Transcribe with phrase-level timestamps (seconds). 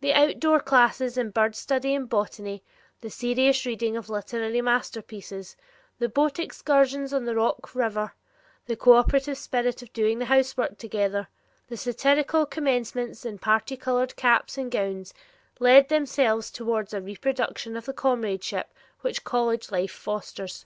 [0.00, 2.62] The outdoor classes in bird study and botany,
[3.02, 5.56] the serious reading of literary masterpieces,
[5.98, 8.14] the boat excursions on the Rock River,
[8.64, 11.28] the cooperative spirit of doing the housework together,
[11.66, 15.12] the satirical commencements in parti colored caps and gowns,
[15.60, 18.72] lent themselves toward a reproduction of the comradeship
[19.02, 20.64] which college life fosters.